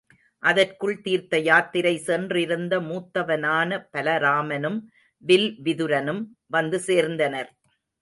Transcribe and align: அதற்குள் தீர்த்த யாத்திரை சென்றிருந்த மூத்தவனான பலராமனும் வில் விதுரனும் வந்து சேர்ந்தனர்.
அதற்குள் 0.43 0.95
தீர்த்த 1.01 1.39
யாத்திரை 1.39 1.93
சென்றிருந்த 1.97 2.73
மூத்தவனான 2.81 3.79
பலராமனும் 3.93 4.79
வில் 5.23 5.49
விதுரனும் 5.63 6.23
வந்து 6.47 6.79
சேர்ந்தனர். 6.87 7.51